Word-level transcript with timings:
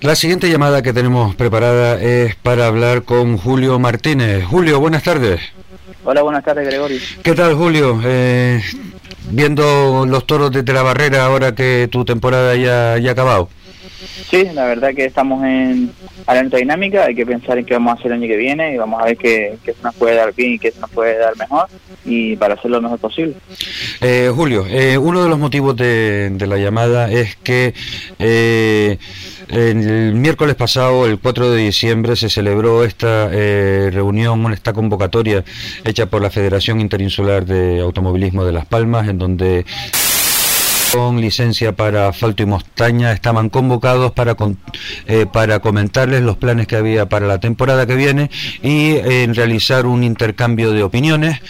La 0.00 0.16
siguiente 0.16 0.50
llamada 0.50 0.82
que 0.82 0.92
tenemos 0.92 1.34
preparada 1.36 2.00
es 2.00 2.34
para 2.36 2.66
hablar 2.66 3.02
con 3.02 3.36
Julio 3.36 3.78
Martínez. 3.78 4.44
Julio, 4.44 4.80
buenas 4.80 5.02
tardes. 5.02 5.40
Hola, 6.04 6.22
buenas 6.22 6.44
tardes, 6.44 6.66
Gregorio. 6.66 6.98
¿Qué 7.22 7.34
tal, 7.34 7.54
Julio? 7.54 8.00
Eh, 8.04 8.60
viendo 9.30 10.04
los 10.06 10.26
toros 10.26 10.50
desde 10.50 10.72
la 10.72 10.82
barrera 10.82 11.26
ahora 11.26 11.54
que 11.54 11.88
tu 11.90 12.04
temporada 12.04 12.56
ya, 12.56 12.98
ya 12.98 13.10
ha 13.10 13.12
acabado. 13.12 13.48
Sí, 14.30 14.48
la 14.52 14.64
verdad 14.64 14.90
que 14.94 15.04
estamos 15.04 15.44
en 15.44 15.92
alerta 16.26 16.56
dinámica, 16.56 17.04
hay 17.04 17.14
que 17.14 17.26
pensar 17.26 17.58
en 17.58 17.64
qué 17.64 17.74
vamos 17.74 17.92
a 17.92 17.94
hacer 17.98 18.12
el 18.12 18.18
año 18.18 18.28
que 18.28 18.36
viene 18.36 18.74
y 18.74 18.76
vamos 18.76 19.00
a 19.00 19.06
ver 19.06 19.16
qué, 19.16 19.56
qué 19.64 19.72
se 19.72 19.82
nos 19.82 19.94
puede 19.94 20.16
dar 20.16 20.34
bien 20.34 20.52
y 20.54 20.58
qué 20.58 20.70
se 20.70 20.80
nos 20.80 20.90
puede 20.90 21.18
dar 21.18 21.36
mejor 21.36 21.66
y 22.04 22.36
para 22.36 22.54
hacerlo 22.54 22.76
lo 22.78 22.82
mejor 22.82 22.98
posible. 22.98 23.34
Eh, 24.00 24.30
Julio, 24.34 24.66
eh, 24.68 24.98
uno 24.98 25.22
de 25.22 25.28
los 25.28 25.38
motivos 25.38 25.76
de, 25.76 26.30
de 26.30 26.46
la 26.46 26.56
llamada 26.56 27.10
es 27.10 27.36
que 27.36 27.74
eh, 28.18 28.98
el 29.52 30.14
miércoles 30.14 30.54
pasado, 30.54 31.06
el 31.06 31.18
4 31.18 31.50
de 31.50 31.64
diciembre, 31.64 32.16
se 32.16 32.30
celebró 32.30 32.84
esta 32.84 33.28
eh, 33.30 33.90
reunión, 33.92 34.50
esta 34.50 34.72
convocatoria 34.72 35.44
hecha 35.84 36.06
por 36.06 36.22
la 36.22 36.30
Federación 36.30 36.80
Interinsular 36.80 37.44
de 37.44 37.80
Automovilismo 37.80 38.46
de 38.46 38.52
Las 38.52 38.64
Palmas, 38.64 39.08
en 39.08 39.18
donde 39.18 39.66
con 40.92 41.20
licencia 41.20 41.72
para 41.72 42.08
asfalto 42.08 42.42
y 42.42 42.46
montaña 42.46 43.12
estaban 43.12 43.48
convocados 43.48 44.12
para 44.12 44.36
eh, 45.06 45.26
para 45.32 45.60
comentarles 45.60 46.22
los 46.22 46.36
planes 46.36 46.66
que 46.66 46.76
había 46.76 47.08
para 47.08 47.26
la 47.26 47.40
temporada 47.40 47.86
que 47.86 47.96
viene 47.96 48.30
y 48.62 48.96
eh, 48.96 49.26
realizar 49.32 49.86
un 49.86 50.04
intercambio 50.04 50.72
de 50.72 50.82
opiniones 50.82 51.40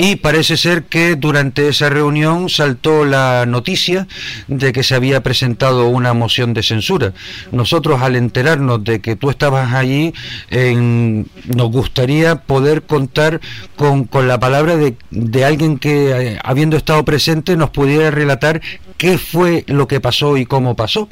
y 0.00 0.14
parece 0.14 0.56
ser 0.56 0.84
que 0.84 1.16
durante 1.16 1.68
esa 1.68 1.90
reunión 1.90 2.48
saltó 2.48 3.04
la 3.04 3.46
noticia 3.46 4.06
de 4.46 4.72
que 4.72 4.84
se 4.84 4.94
había 4.94 5.24
presentado 5.24 5.88
una 5.88 6.14
moción 6.14 6.54
de 6.54 6.62
censura. 6.62 7.14
Nosotros 7.50 8.00
al 8.00 8.14
enterarnos 8.14 8.84
de 8.84 9.00
que 9.00 9.16
tú 9.16 9.28
estabas 9.28 9.74
allí, 9.74 10.14
nos 10.52 11.72
gustaría 11.72 12.36
poder 12.36 12.82
contar 12.82 13.40
con, 13.74 14.04
con 14.04 14.28
la 14.28 14.38
palabra 14.38 14.76
de, 14.76 14.94
de 15.10 15.44
alguien 15.44 15.80
que, 15.80 16.10
eh, 16.10 16.38
habiendo 16.44 16.76
estado 16.76 17.04
presente, 17.04 17.56
nos 17.56 17.70
pudiera 17.70 18.12
relatar 18.12 18.62
qué 18.98 19.18
fue 19.18 19.64
lo 19.66 19.88
que 19.88 20.00
pasó 20.00 20.36
y 20.36 20.46
cómo 20.46 20.76
pasó. 20.76 21.08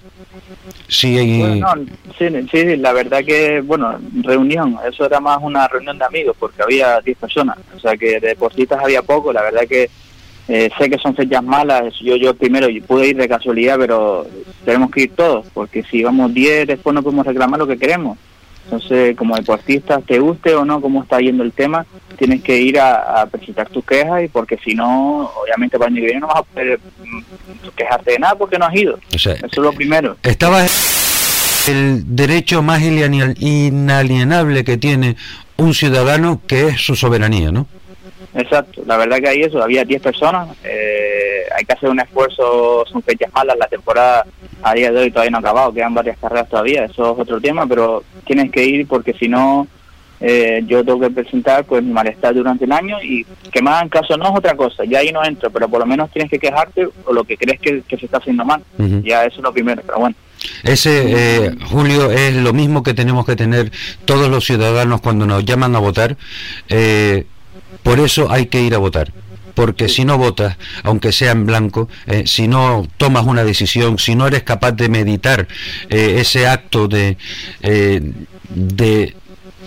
Sí, 2.18 2.28
sí, 2.50 2.76
la 2.76 2.92
verdad 2.92 3.24
que, 3.24 3.60
bueno, 3.60 3.98
reunión, 4.22 4.76
eso 4.88 5.04
era 5.04 5.20
más 5.20 5.38
una 5.42 5.68
reunión 5.68 5.98
de 5.98 6.04
amigos 6.04 6.36
porque 6.38 6.62
había 6.62 7.00
10 7.00 7.18
personas, 7.18 7.58
o 7.74 7.80
sea 7.80 7.96
que 7.96 8.20
de 8.20 8.28
deportistas 8.28 8.82
había 8.82 9.02
poco, 9.02 9.32
la 9.32 9.42
verdad 9.42 9.62
que 9.68 9.90
eh, 10.48 10.70
sé 10.78 10.88
que 10.88 10.98
son 10.98 11.14
fechas 11.14 11.42
malas, 11.42 11.92
yo 12.00 12.16
yo 12.16 12.34
primero 12.34 12.68
pude 12.86 13.08
ir 13.08 13.16
de 13.16 13.28
casualidad, 13.28 13.76
pero 13.78 14.26
tenemos 14.64 14.90
que 14.90 15.02
ir 15.02 15.14
todos, 15.14 15.46
porque 15.52 15.82
si 15.82 16.04
vamos 16.04 16.32
10 16.32 16.68
después 16.68 16.94
no 16.94 17.02
podemos 17.02 17.26
reclamar 17.26 17.58
lo 17.58 17.66
que 17.66 17.78
queremos. 17.78 18.16
Entonces, 18.66 19.16
como 19.16 19.36
deportista, 19.36 20.00
te 20.00 20.18
guste 20.18 20.54
o 20.56 20.64
no 20.64 20.80
cómo 20.80 21.04
está 21.04 21.20
yendo 21.20 21.44
el 21.44 21.52
tema, 21.52 21.86
tienes 22.18 22.42
que 22.42 22.58
ir 22.58 22.80
a, 22.80 23.24
presentar 23.30 23.68
tus 23.68 23.84
quejas 23.84 24.24
y 24.24 24.28
porque 24.28 24.58
si 24.64 24.74
no, 24.74 25.30
obviamente 25.40 25.78
para 25.78 25.88
el 25.88 25.94
año 25.94 26.00
que 26.02 26.06
viene 26.06 26.20
no 26.20 26.26
vas 26.26 26.38
a 26.38 26.42
poder 26.42 26.80
mm, 27.04 27.68
quejarte 27.76 28.12
de 28.12 28.18
nada 28.18 28.34
porque 28.34 28.58
no 28.58 28.66
has 28.66 28.74
ido. 28.74 28.98
Eso 29.12 29.30
es 29.30 29.56
lo 29.56 29.72
primero. 29.72 30.16
Estaba 30.24 30.64
el 31.68 32.16
derecho 32.16 32.60
más 32.62 32.82
inalienable 32.82 34.64
que 34.64 34.76
tiene 34.76 35.16
un 35.56 35.72
ciudadano, 35.72 36.42
que 36.46 36.68
es 36.68 36.80
su 36.80 36.96
soberanía, 36.96 37.52
¿no? 37.52 37.66
Exacto, 38.36 38.82
la 38.86 38.98
verdad 38.98 39.18
que 39.18 39.28
hay 39.28 39.40
eso, 39.40 39.62
había 39.62 39.82
10 39.82 40.02
personas, 40.02 40.48
eh, 40.62 41.44
hay 41.56 41.64
que 41.64 41.72
hacer 41.72 41.88
un 41.88 42.00
esfuerzo, 42.00 42.84
son 42.86 43.02
fechas 43.02 43.32
malas, 43.32 43.56
la 43.56 43.66
temporada 43.66 44.26
a 44.62 44.74
día 44.74 44.92
de 44.92 45.00
hoy 45.00 45.10
todavía 45.10 45.30
no 45.30 45.38
ha 45.38 45.40
acabado, 45.40 45.72
quedan 45.72 45.94
varias 45.94 46.18
carreras 46.18 46.46
todavía, 46.50 46.84
eso 46.84 47.14
es 47.14 47.18
otro 47.18 47.40
tema, 47.40 47.66
pero 47.66 48.04
tienes 48.26 48.52
que 48.52 48.62
ir 48.62 48.86
porque 48.86 49.14
si 49.14 49.26
no, 49.26 49.66
eh, 50.20 50.62
yo 50.66 50.84
tengo 50.84 51.00
que 51.00 51.10
presentar 51.10 51.64
pues 51.64 51.82
mi 51.82 51.92
malestar 51.92 52.34
durante 52.34 52.66
el 52.66 52.72
año 52.72 53.02
y 53.02 53.24
que 53.50 53.62
más 53.62 53.82
en 53.82 53.88
caso 53.88 54.18
no 54.18 54.26
es 54.26 54.36
otra 54.36 54.54
cosa, 54.54 54.84
ya 54.84 54.98
ahí 54.98 55.10
no 55.12 55.24
entro, 55.24 55.48
pero 55.48 55.66
por 55.66 55.80
lo 55.80 55.86
menos 55.86 56.10
tienes 56.10 56.30
que 56.30 56.38
quejarte 56.38 56.86
o 57.06 57.12
lo 57.14 57.24
que 57.24 57.38
crees 57.38 57.58
que, 57.58 57.96
se 57.96 58.04
está 58.04 58.18
haciendo 58.18 58.44
mal, 58.44 58.62
ya 59.02 59.24
eso 59.24 59.38
es 59.38 59.42
lo 59.42 59.52
primero, 59.52 59.80
pero 59.86 59.98
bueno. 59.98 60.16
Ese, 60.62 61.46
eh, 61.46 61.54
Julio, 61.70 62.10
es 62.10 62.34
lo 62.34 62.52
mismo 62.52 62.82
que 62.82 62.92
tenemos 62.92 63.24
que 63.24 63.34
tener 63.34 63.72
todos 64.04 64.28
los 64.28 64.44
ciudadanos 64.44 65.00
cuando 65.00 65.26
nos 65.26 65.44
llaman 65.44 65.74
a 65.74 65.78
votar. 65.78 66.16
Eh, 66.68 67.24
por 67.82 68.00
eso 68.00 68.30
hay 68.30 68.46
que 68.46 68.62
ir 68.62 68.74
a 68.74 68.78
votar. 68.78 69.12
Porque 69.54 69.88
si 69.88 70.04
no 70.04 70.18
votas, 70.18 70.58
aunque 70.82 71.12
sea 71.12 71.32
en 71.32 71.46
blanco, 71.46 71.88
eh, 72.06 72.24
si 72.26 72.46
no 72.46 72.86
tomas 72.98 73.24
una 73.24 73.42
decisión, 73.42 73.98
si 73.98 74.14
no 74.14 74.26
eres 74.26 74.42
capaz 74.42 74.72
de 74.72 74.90
meditar 74.90 75.48
eh, 75.88 76.16
ese 76.18 76.46
acto 76.46 76.88
de, 76.88 77.16
eh, 77.62 78.02
de, 78.54 79.14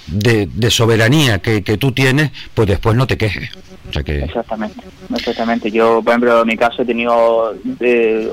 de, 0.06 0.70
soberanía 0.70 1.40
que, 1.40 1.64
que, 1.64 1.78
tú 1.78 1.92
tienes, 1.92 2.30
pues 2.54 2.68
después 2.68 2.96
no 2.96 3.08
te 3.08 3.18
quejes. 3.18 3.50
Exactamente, 3.92 4.82
exactamente. 5.16 5.72
Yo, 5.72 6.04
por 6.04 6.12
ejemplo, 6.12 6.42
en 6.42 6.48
mi 6.48 6.56
caso 6.56 6.84
he 6.84 6.86
tenido 6.86 7.56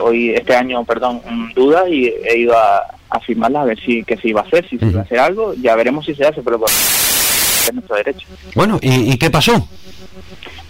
hoy 0.01 0.35
este 0.35 0.55
año, 0.55 0.85
perdón, 0.85 1.23
dudas 1.55 1.89
y 1.89 2.05
he 2.07 2.37
ido 2.37 2.55
a, 2.55 2.83
a 3.09 3.21
firmarlas 3.21 3.63
a 3.63 3.67
ver 3.67 3.81
si 3.81 4.05
que 4.05 4.17
se 4.17 4.29
iba 4.29 4.41
a 4.41 4.45
hacer, 4.45 4.69
si 4.69 4.79
se 4.79 4.87
iba 4.87 5.01
a 5.01 5.05
hacer 5.05 5.19
algo, 5.19 5.55
ya 5.55 5.75
veremos 5.75 6.05
si 6.05 6.15
se 6.15 6.27
hace, 6.27 6.43
pero 6.43 6.61
es 7.69 7.75
nuestro 7.75 7.97
derecho. 7.97 8.27
Bueno, 8.55 8.79
¿y, 8.81 9.17
qué 9.19 9.31
pasó? 9.31 9.69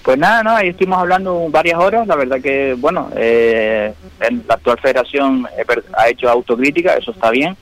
Pues 0.02 0.18
nada, 0.18 0.42
no, 0.44 0.50
ahí 0.50 0.68
estuvimos 0.68 0.98
hablando 0.98 1.48
varias 1.50 1.80
horas, 1.80 2.06
la 2.06 2.14
verdad 2.14 2.40
que, 2.40 2.74
bueno, 2.78 3.10
eh, 3.16 3.92
la 4.20 4.54
actual 4.54 4.78
federación 4.80 5.48
ha 5.96 6.08
hecho 6.08 6.30
autocrítica, 6.30 6.94
eso 6.94 7.10
está 7.10 7.30
bien, 7.30 7.56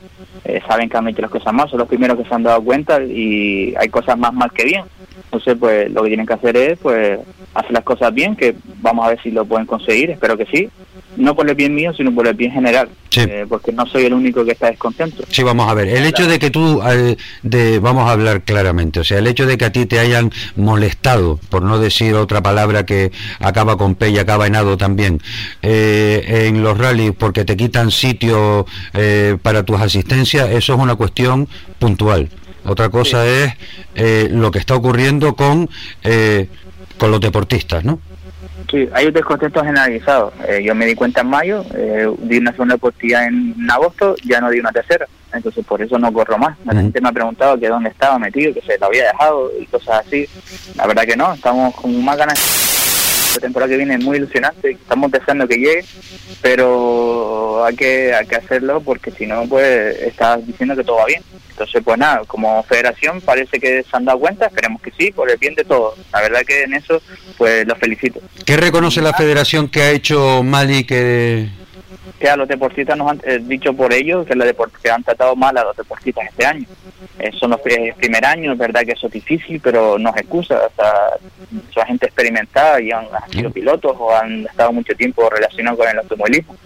eh, 0.45 0.61
saben 0.69 0.91
que 0.91 0.97
han 0.99 1.09
hecho 1.09 1.23
las 1.23 1.31
cosas 1.31 1.55
mal, 1.55 1.71
son 1.71 1.79
los 1.79 1.89
primeros 1.89 2.19
que 2.19 2.29
se 2.29 2.35
han 2.35 2.43
dado 2.43 2.63
cuenta 2.63 3.03
y 3.03 3.75
hay 3.79 3.89
cosas 3.89 4.19
más 4.19 4.35
mal 4.35 4.53
que 4.53 4.65
bien. 4.65 4.85
Entonces, 5.25 5.57
pues 5.59 5.91
lo 5.91 6.03
que 6.03 6.09
tienen 6.09 6.27
que 6.27 6.35
hacer 6.35 6.57
es, 6.57 6.79
pues, 6.79 7.19
hacer 7.55 7.73
las 7.73 7.85
cosas 7.85 8.13
bien, 8.13 8.37
que 8.37 8.55
vamos 8.83 9.07
a 9.07 9.11
ver 9.11 9.23
si 9.23 9.31
lo 9.31 9.47
pueden 9.47 9.67
conseguir, 9.67 10.11
espero 10.11 10.37
que 10.37 10.47
sí, 10.47 10.69
no 11.17 11.35
por 11.35 11.49
el 11.49 11.55
bien 11.55 11.75
mío, 11.75 11.93
sino 11.95 12.15
por 12.15 12.27
el 12.27 12.35
bien 12.35 12.53
general, 12.53 12.89
eh, 13.17 13.47
porque 13.49 13.73
no 13.73 13.87
soy 13.87 14.05
el 14.05 14.15
único 14.15 14.45
que 14.45 14.53
está 14.53 14.69
descontento. 14.71 15.25
Sí, 15.29 15.43
vamos 15.43 15.69
a 15.69 15.75
ver, 15.75 15.89
el 15.89 16.05
hecho 16.05 16.27
de 16.27 16.39
que 16.39 16.51
tú, 16.51 16.81
de, 17.43 17.79
vamos 17.79 18.09
a 18.09 18.13
hablar 18.13 18.43
claramente, 18.43 19.01
o 19.01 19.05
sea, 19.05 19.19
el 19.19 19.27
hecho 19.27 19.47
de 19.47 19.57
que 19.59 19.65
a 19.65 19.73
ti 19.73 19.87
te 19.87 19.99
hayan 19.99 20.31
molestado, 20.57 21.39
por 21.49 21.63
no 21.63 21.79
decir 21.79 22.15
otra 22.15 22.43
palabra 22.43 22.87
que 22.87 23.13
acaba 23.41 23.77
con 23.77 23.95
P 23.95 24.11
y 24.11 24.19
acaba 24.19 24.47
en 24.47 24.57
ado 24.57 24.77
también, 24.77 25.21
eh, 25.63 26.47
en 26.47 26.63
los 26.63 26.79
rallies 26.79 27.13
porque 27.17 27.45
te 27.45 27.57
quitan 27.57 27.91
sitio 27.91 28.67
eh, 28.93 29.37
para 29.43 29.63
tus 29.65 29.81
asistencias, 29.81 30.51
eso 30.51 30.75
es 30.75 30.81
una 30.81 30.95
cuestión 30.95 31.49
puntual. 31.79 32.29
Otra 32.67 32.89
cosa 32.89 33.27
es 33.27 33.53
lo 34.31 34.51
que 34.51 34.59
está 34.59 34.75
ocurriendo 34.75 35.37
con, 35.37 35.69
con 36.97 37.11
los 37.11 37.21
deportistas, 37.21 37.85
¿no? 37.85 38.01
Sí, 38.75 38.89
hay 38.93 39.07
un 39.07 39.13
descontento 39.13 39.63
generalizado. 39.63 40.33
Eh, 40.49 40.61
yo 40.65 40.75
me 40.75 40.85
di 40.85 40.97
cuenta 40.97 41.21
en 41.21 41.29
mayo, 41.29 41.65
eh, 41.75 42.13
di 42.19 42.39
una 42.39 42.51
segunda 42.51 42.75
oportunidad 42.75 43.25
en 43.29 43.55
agosto, 43.71 44.17
ya 44.25 44.41
no 44.41 44.51
di 44.51 44.59
una 44.59 44.73
tercera. 44.73 45.07
Entonces 45.33 45.65
por 45.65 45.81
eso 45.81 45.97
no 45.97 46.13
corro 46.13 46.39
más. 46.39 46.59
La 46.65 46.75
gente 46.75 47.01
me 47.01 47.09
ha 47.09 47.13
preguntado 47.13 47.57
que 47.57 47.69
dónde 47.69 47.91
estaba 47.91 48.19
metido, 48.19 48.53
que 48.53 48.63
se 48.63 48.77
lo 48.77 48.87
había 48.87 49.05
dejado 49.05 49.53
y 49.61 49.67
cosas 49.67 50.05
así. 50.05 50.27
La 50.75 50.89
verdad 50.89 51.05
que 51.05 51.17
no, 51.17 51.35
estamos 51.35 51.73
con 51.77 52.05
más 52.05 52.17
ganas 52.17 52.64
la 53.35 53.41
temporada 53.41 53.71
que 53.71 53.77
viene 53.77 53.95
es 53.95 54.05
muy 54.05 54.17
ilusionante, 54.17 54.71
estamos 54.71 55.11
deseando 55.11 55.49
que 55.49 55.57
llegue, 55.57 55.85
pero 56.41 57.65
hay 57.65 57.75
que, 57.77 58.15
hay 58.15 58.27
que 58.27 58.37
hacerlo 58.37 58.81
porque 58.81 59.11
si 59.11 59.27
no, 59.27 59.47
pues 59.47 59.99
estás 60.01 60.47
diciendo 60.47 60.77
que 60.77 60.85
todo 60.85 60.97
va 60.97 61.07
bien. 61.07 61.23
Entonces, 61.51 61.83
pues 61.85 61.99
nada, 61.99 62.23
como 62.27 62.63
federación 62.65 63.21
parece 63.21 63.61
que 63.61 63.83
se 63.83 63.97
han 63.97 64.05
dado 64.05 64.19
cuenta, 64.19 64.47
esperemos 64.47 64.83
que 64.83 64.91
sí, 64.91 65.13
por 65.13 65.31
el 65.31 65.39
bien 65.39 65.55
de 65.55 65.65
todos. 65.65 65.99
La 66.13 66.21
verdad 66.21 66.43
que 66.47 66.63
en 66.63 66.75
eso, 66.75 67.01
pues 67.39 67.67
los 67.67 67.79
felicito. 67.79 68.21
¿Qué 68.45 68.57
reconoce 68.57 69.01
la 69.01 69.13
federación 69.13 69.69
que 69.69 69.83
ha 69.83 69.91
hecho 69.91 70.43
Mali 70.43 70.85
que 70.85 71.49
que 72.19 72.29
a 72.29 72.37
los 72.37 72.49
deportistas 72.49 72.97
nos 72.97 73.11
han 73.11 73.21
eh, 73.25 73.41
dicho 73.43 73.75
por 73.75 73.93
ellos 73.93 74.27
que, 74.27 74.35
que 74.83 74.91
han 74.91 75.03
tratado 75.03 75.35
mal 75.37 75.57
a 75.57 75.65
los 75.65 75.77
deportistas 75.77 76.27
este 76.29 76.47
año. 76.47 76.67
Eh, 77.19 77.31
son 77.39 77.51
los 77.51 77.61
primer 77.61 78.25
año, 78.25 78.53
es 78.53 78.59
verdad 78.59 78.83
que 78.85 78.93
eso 78.93 79.09
es 79.09 79.13
difícil, 79.13 79.61
pero 79.61 79.99
no 79.99 80.11
es 80.11 80.17
excusa. 80.23 80.61
Hasta 80.67 81.19
son 81.73 81.87
gente 81.87 82.07
experimentada 82.07 82.81
y 82.81 82.91
han, 82.91 83.07
sido 83.31 83.51
pilotos 83.51 83.97
o 83.99 84.15
han 84.15 84.47
estado 84.47 84.73
mucho 84.73 84.95
tiempo 84.95 85.29
relacionados 85.29 85.79
con 85.79 85.89
el 85.89 85.99
automovilismo. 85.99 86.57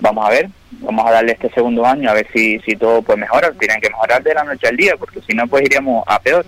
Vamos 0.00 0.26
a 0.26 0.30
ver, 0.30 0.50
vamos 0.80 1.06
a 1.06 1.12
darle 1.12 1.32
este 1.32 1.50
segundo 1.50 1.84
año 1.84 2.10
a 2.10 2.14
ver 2.14 2.26
si, 2.32 2.58
si 2.60 2.76
todo 2.76 3.02
puede 3.02 3.20
mejorar. 3.20 3.54
Tienen 3.58 3.80
que 3.80 3.90
mejorar 3.90 4.22
de 4.22 4.34
la 4.34 4.44
noche 4.44 4.68
al 4.68 4.76
día, 4.76 4.94
porque 4.98 5.20
si 5.26 5.34
no, 5.34 5.46
pues 5.46 5.64
iríamos 5.64 6.04
a 6.06 6.20
peor. 6.20 6.44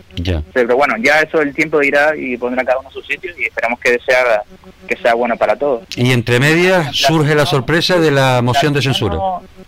Pero 0.53 0.77
bueno, 0.77 0.97
ya 0.99 1.21
eso 1.21 1.41
el 1.41 1.55
tiempo 1.55 1.83
irá 1.83 2.17
y 2.17 2.37
pondrá 2.37 2.65
cada 2.65 2.79
uno 2.79 2.89
a 2.89 2.93
su 2.93 3.03
sitio 3.03 3.31
y 3.39 3.45
esperamos 3.45 3.79
que 3.81 3.99
sea, 4.05 4.43
que 4.87 4.97
sea 4.97 5.15
bueno 5.15 5.37
para 5.37 5.57
todos. 5.57 5.85
Y 5.97 6.13
entre 6.13 6.41
medias 6.41 6.95
surge 6.97 7.35
la 7.35 7.47
sorpresa 7.47 7.99
de 7.99 8.11
la 8.11 8.41
moción 8.43 8.73
de 8.73 8.83
censura. 8.83 9.19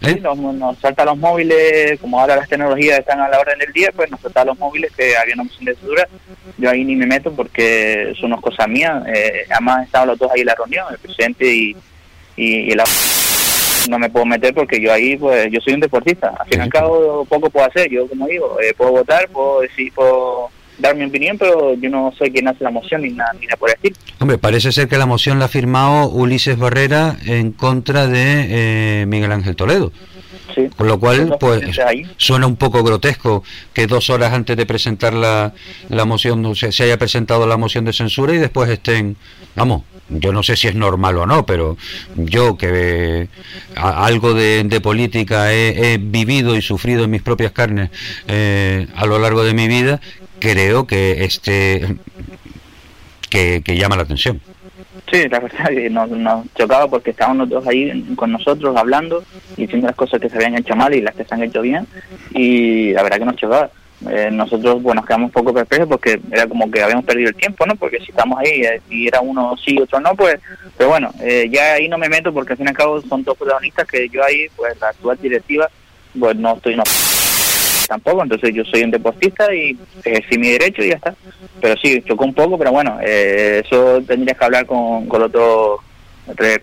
¿Eh? 0.01 0.21
nos, 0.21 0.79
salta 0.79 1.05
los 1.05 1.17
móviles, 1.17 1.99
como 2.01 2.21
ahora 2.21 2.37
las 2.37 2.49
tecnologías 2.49 2.99
están 2.99 3.21
a 3.21 3.29
la 3.29 3.39
orden 3.39 3.59
del 3.59 3.73
día, 3.73 3.91
pues 3.95 4.11
nos 4.11 4.21
salta 4.21 4.45
los 4.45 4.59
móviles 4.59 4.93
que 4.93 5.17
había 5.17 5.35
una 5.35 5.45
moción 5.45 5.65
de 5.65 5.75
censura. 5.75 6.09
Yo 6.59 6.71
ahí 6.71 6.85
ni 6.85 6.97
me 6.97 7.07
meto 7.07 7.33
porque 7.33 8.11
eso 8.11 8.29
no 8.29 8.37
es 8.37 8.43
cosa 8.43 8.67
mía. 8.67 9.03
Eh, 9.15 9.47
además 9.51 9.87
estaban 9.87 10.09
los 10.09 10.19
dos 10.19 10.31
ahí 10.33 10.41
en 10.41 10.47
la 10.47 10.55
reunión, 10.55 10.87
el 10.91 10.99
presidente 10.99 11.47
y, 11.47 11.77
y, 12.37 12.61
y 12.61 12.71
el 12.73 12.81
no 13.89 13.99
me 13.99 14.11
puedo 14.11 14.27
meter 14.27 14.55
porque 14.55 14.81
yo 14.81 14.93
ahí, 14.93 15.17
pues 15.17 15.51
yo 15.51 15.61
soy 15.61 15.75
un 15.75 15.81
deportista. 15.81 16.35
Al 16.39 16.47
fin 16.47 16.61
y 16.61 16.63
al 16.63 16.69
cabo, 16.69 17.25
poco 17.25 17.51
puedo 17.51 17.67
hacer. 17.67 17.91
Yo, 17.91 18.07
como 18.09 18.27
digo, 18.27 18.59
eh, 18.61 18.75
puedo 18.77 18.93
votar, 18.93 19.29
puedo 19.29 19.61
decir, 19.61 19.93
puedo 19.95 20.51
dar 20.79 20.97
mi 20.97 21.05
opinión, 21.05 21.39
pero 21.39 21.75
yo 21.75 21.91
no 21.91 22.13
soy 22.17 22.31
quien 22.31 22.49
hace 22.49 22.65
la 22.65 22.71
moción 22.71 23.03
ni 23.03 23.11
nada, 23.11 23.33
ni 23.39 23.47
nada 23.47 23.57
por 23.57 23.71
decir. 23.71 23.95
Hombre, 24.19 24.39
parece 24.39 24.73
ser 24.73 24.89
que 24.89 24.99
la 24.99 25.07
moción 25.07 25.39
la 25.39 25.47
ha 25.47 25.49
firmado 25.49 26.09
Ulises 26.09 26.59
Barrera 26.59 27.17
en 27.27 27.53
contra 27.53 28.07
de 28.07 29.03
eh, 29.03 29.07
Miguel 29.07 29.33
Ángel 29.33 29.57
Toledo. 29.57 29.93
Con 30.77 30.87
lo 30.87 31.01
cual, 31.01 31.37
pues 31.41 31.63
suena 32.17 32.47
un 32.47 32.57
poco 32.57 32.83
grotesco 32.83 33.43
que 33.73 33.87
dos 33.87 34.11
horas 34.11 34.33
antes 34.33 34.57
de 34.57 34.67
presentar 34.67 35.15
la, 35.15 35.53
la 35.89 36.05
moción 36.05 36.55
se, 36.55 36.71
se 36.71 36.85
haya 36.85 36.99
presentado 36.99 37.47
la 37.47 37.57
moción 37.57 37.85
de 37.85 37.93
censura 37.93 38.35
y 38.35 38.39
después 38.39 38.69
estén, 38.71 39.17
vamos, 39.57 39.83
yo 40.09 40.33
no 40.33 40.43
sé 40.43 40.57
si 40.57 40.69
es 40.69 40.75
normal 40.75 41.17
o 41.19 41.27
no, 41.27 41.47
pero 41.47 41.77
yo 42.17 42.57
que 42.57 43.29
algo 43.75 44.35
de, 44.35 44.81
política 44.83 45.53
he, 45.53 45.99
vivido 45.99 46.57
y 46.57 46.63
sufrido 46.63 47.05
en 47.05 47.11
mis 47.11 47.23
propias 47.23 47.53
carnes 47.53 47.91
eh, 48.29 48.87
a 48.95 49.07
lo 49.07 49.19
largo 49.19 49.45
de 49.45 49.55
mi 49.55 49.67
vida, 49.67 50.01
creo 50.41 50.87
que 50.87 51.25
este 51.25 51.97
que, 53.31 53.63
llama 53.77 53.97
la 53.97 54.03
atención. 54.03 54.41
Sí, 55.15 55.29
la 55.29 55.39
verdad 55.39 55.69
que 55.69 55.89
nos, 55.91 56.11
nos, 56.11 56.53
chocaba 56.57 56.89
porque 56.89 57.11
estábamos 57.13 57.49
los 57.49 57.49
dos 57.49 57.67
ahí 57.69 58.05
con 58.17 58.33
nosotros 58.33 58.77
hablando 58.77 59.23
y 59.57 59.63
diciendo 59.63 59.87
las 59.87 59.95
cosas 59.95 60.21
que 60.21 60.29
se 60.29 60.35
habían 60.35 60.59
hecho 60.59 60.75
mal 60.75 60.93
y 60.93 61.03
las 61.03 61.15
que 61.15 61.25
se 61.25 61.33
han 61.33 61.45
hecho 61.45 61.63
bien 61.63 61.87
y 62.33 62.93
la 62.93 63.05
verdad 63.05 63.19
que 63.19 63.25
nos 63.25 63.37
chocaba. 63.37 63.71
Eh, 64.11 64.29
nosotros, 64.33 64.83
bueno, 64.83 65.01
nos 65.01 65.07
quedamos 65.07 65.29
un 65.29 65.33
poco 65.33 65.55
perplejos 65.55 65.87
porque 65.87 66.21
era 66.33 66.49
como 66.49 66.69
que 66.69 66.83
habíamos 66.83 67.05
perdido 67.05 67.29
el 67.29 67.37
tiempo, 67.37 67.65
¿no? 67.65 67.77
Porque 67.77 68.01
si 68.01 68.11
estamos 68.11 68.41
ahí 68.41 68.63
eh, 68.63 68.83
y 68.91 69.07
era 69.07 69.21
uno 69.21 69.55
sí, 69.65 69.79
otro 69.81 70.01
no, 70.01 70.17
pues, 70.17 70.41
pero 70.77 70.91
bueno, 70.91 71.13
eh, 71.21 71.49
ya 71.49 71.75
ahí 71.75 71.89
no 71.89 71.97
me 71.97 72.09
meto 72.09 72.35
porque 72.35 72.55
al 72.55 72.57
fin 72.57 72.67
y 72.67 72.71
al 72.71 72.77
cabo 72.77 73.01
son 73.01 73.23
dos 73.23 73.39
protagonistas 73.39 73.87
que 73.87 74.09
yo 74.09 74.23
ahí, 74.25 74.49
pues 74.57 74.77
la 74.81 74.89
actual 74.89 75.17
directiva, 75.23 75.71
pues 76.19 76.37
no 76.37 76.57
estoy, 76.57 76.75
no 76.75 76.83
tampoco, 77.87 78.23
entonces 78.23 78.55
yo 78.55 78.65
soy 78.65 78.83
un 78.83 78.91
deportista 78.91 79.55
y 79.55 79.77
ejercí 80.05 80.39
mi 80.39 80.51
derecho 80.51 80.83
y 80.83 80.89
ya 80.89 80.97
está. 80.97 81.15
Pero 81.61 81.75
sí, 81.81 82.03
chocó 82.03 82.25
un 82.25 82.35
poco, 82.35 82.59
pero 82.59 82.73
bueno, 82.73 82.99
eso 83.01 84.03
tendrías 84.07 84.39
que 84.39 84.45
hablar 84.45 84.67
con, 84.67 85.07
con 85.07 85.21
otros 86.27 86.55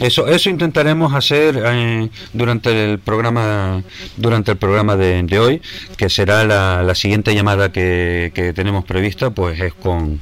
eso, 0.00 0.26
eso 0.26 0.50
intentaremos 0.50 1.14
hacer 1.14 1.60
eh, 1.64 2.08
durante 2.32 2.92
el 2.92 2.98
programa, 2.98 3.82
durante 4.16 4.52
el 4.52 4.56
programa 4.56 4.96
de, 4.96 5.38
hoy, 5.38 5.62
que 5.96 6.08
será 6.08 6.44
la, 6.44 6.94
siguiente 6.94 7.34
llamada 7.34 7.70
que, 7.70 8.52
tenemos 8.54 8.84
prevista, 8.84 9.30
pues 9.30 9.60
es 9.60 9.74
con, 9.74 10.20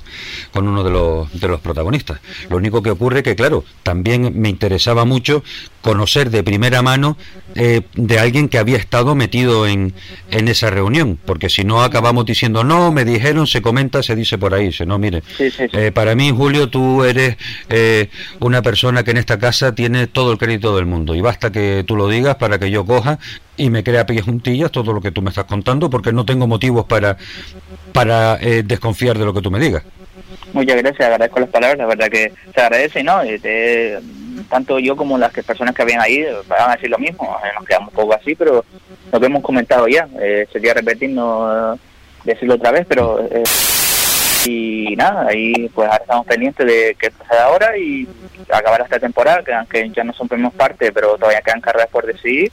con 0.52 0.68
uno 0.68 0.82
de 0.82 0.90
los, 0.90 1.40
de 1.40 1.48
los 1.48 1.60
protagonistas. 1.60 2.20
Lo 2.50 2.56
único 2.56 2.82
que 2.82 2.90
ocurre 2.90 3.22
que, 3.22 3.36
claro, 3.36 3.64
también 3.82 4.32
me 4.40 4.48
interesaba 4.48 5.04
mucho 5.04 5.42
conocer 5.80 6.30
de 6.30 6.42
primera 6.42 6.82
mano 6.82 7.16
eh, 7.54 7.82
de 7.94 8.18
alguien 8.18 8.48
que 8.48 8.58
había 8.58 8.78
estado 8.78 9.14
metido 9.14 9.66
en, 9.66 9.92
en 10.30 10.48
esa 10.48 10.70
reunión, 10.70 11.18
porque 11.24 11.48
si 11.48 11.64
no 11.64 11.82
acabamos 11.82 12.24
diciendo, 12.24 12.64
no, 12.64 12.90
me 12.90 13.04
dijeron, 13.04 13.46
se 13.46 13.62
comenta, 13.62 14.02
se 14.02 14.16
dice 14.16 14.38
por 14.38 14.54
ahí, 14.54 14.72
se 14.72 14.86
no, 14.86 14.98
mire, 14.98 15.22
eh, 15.38 15.92
para 15.92 16.14
mí, 16.14 16.30
Julio, 16.30 16.68
tú 16.68 17.04
eres 17.04 17.36
una 18.40 18.62
persona 18.62 18.73
persona 18.74 19.04
que 19.04 19.12
en 19.12 19.18
esta 19.18 19.38
casa 19.38 19.72
tiene 19.72 20.08
todo 20.08 20.32
el 20.32 20.38
crédito 20.38 20.74
del 20.74 20.84
mundo 20.84 21.14
y 21.14 21.20
basta 21.20 21.52
que 21.52 21.84
tú 21.86 21.94
lo 21.94 22.08
digas 22.08 22.34
para 22.34 22.58
que 22.58 22.72
yo 22.72 22.84
coja 22.84 23.20
y 23.56 23.70
me 23.70 23.84
crea 23.84 24.04
pies 24.04 24.24
juntillas 24.24 24.72
todo 24.72 24.92
lo 24.92 25.00
que 25.00 25.12
tú 25.12 25.22
me 25.22 25.28
estás 25.28 25.44
contando 25.44 25.88
porque 25.88 26.12
no 26.12 26.24
tengo 26.24 26.48
motivos 26.48 26.84
para, 26.84 27.16
para 27.92 28.36
eh, 28.40 28.64
desconfiar 28.64 29.16
de 29.16 29.26
lo 29.26 29.32
que 29.32 29.42
tú 29.42 29.52
me 29.52 29.60
digas. 29.60 29.84
Muchas 30.52 30.76
gracias, 30.78 31.08
agradezco 31.08 31.38
las 31.38 31.50
palabras, 31.50 31.78
la 31.78 31.86
verdad 31.86 32.08
que 32.08 32.32
se 32.52 32.60
agradece, 32.60 33.04
¿no? 33.04 33.20
tanto 34.50 34.80
yo 34.80 34.96
como 34.96 35.18
las 35.18 35.32
que 35.32 35.44
personas 35.44 35.72
que 35.72 35.82
habían 35.82 36.00
ahí 36.00 36.26
van 36.48 36.70
a 36.70 36.74
decir 36.74 36.90
lo 36.90 36.98
mismo, 36.98 37.36
nos 37.54 37.64
quedamos 37.64 37.90
un 37.90 37.94
poco 37.94 38.14
así, 38.14 38.34
pero 38.34 38.64
lo 39.12 39.20
que 39.20 39.26
hemos 39.26 39.42
comentado 39.44 39.86
ya, 39.86 40.08
eh, 40.20 40.48
sería 40.52 40.74
repetirnos, 40.74 41.78
decirlo 42.24 42.56
otra 42.56 42.72
vez, 42.72 42.86
pero... 42.88 43.20
Eh, 43.30 43.44
y 44.44 44.94
nada, 44.96 45.26
ahí 45.28 45.68
pues 45.74 45.88
ahora 45.88 46.02
estamos 46.02 46.26
pendientes 46.26 46.66
de 46.66 46.96
qué 46.98 47.10
pasa 47.10 47.44
ahora 47.44 47.76
y 47.78 48.06
acabar 48.52 48.82
esta 48.82 48.98
temporada, 48.98 49.42
que 49.42 49.54
aunque 49.54 49.90
ya 49.90 50.04
no 50.04 50.12
son 50.12 50.28
somos 50.28 50.54
parte, 50.54 50.92
pero 50.92 51.16
todavía 51.16 51.40
quedan 51.40 51.60
carreras 51.60 51.88
por 51.88 52.06
decidir. 52.06 52.50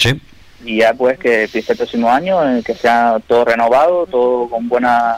Y 0.63 0.77
ya 0.77 0.93
pues 0.93 1.17
que 1.17 1.45
empiece 1.45 1.71
el 1.71 1.77
próximo 1.79 2.11
año, 2.11 2.39
eh, 2.47 2.61
que 2.63 2.75
sea 2.75 3.17
todo 3.25 3.45
renovado, 3.45 4.05
todo 4.05 4.47
con 4.47 4.69
buenas 4.69 5.17